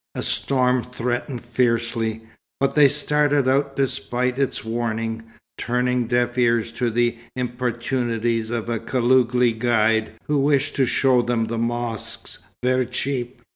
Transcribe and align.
A 0.15 0.23
storm 0.23 0.81
threatened 0.81 1.43
fiercely, 1.45 2.21
but 2.59 2.73
they 2.73 2.87
started 2.87 3.47
out 3.47 3.75
despite 3.75 4.39
its 4.39 4.65
warning, 4.65 5.21
turning 5.59 6.07
deaf 6.07 6.39
ears 6.39 6.71
to 6.71 6.89
the 6.89 7.19
importunities 7.35 8.49
of 8.49 8.67
a 8.67 8.79
Koulougli 8.79 9.53
guide 9.59 10.13
who 10.23 10.39
wished 10.39 10.75
to 10.77 10.87
show 10.87 11.21
them 11.21 11.45
the 11.45 11.59
mosques, 11.59 12.39
"ver' 12.63 12.85
cheap." 12.85 13.43